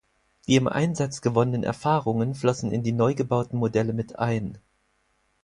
Die 0.47 0.55
im 0.55 0.67
Einsatz 0.67 1.21
gewonnenen 1.21 1.63
Erfahrungen 1.63 2.33
flossen 2.33 2.71
in 2.71 2.81
die 2.81 2.91
neu 2.91 3.13
gebauten 3.13 3.57
Modelle 3.59 3.93
mit 3.93 4.17
ein. 4.17 4.57